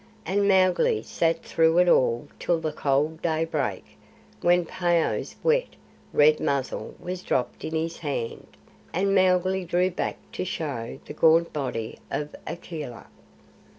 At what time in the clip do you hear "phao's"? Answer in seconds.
4.65-5.35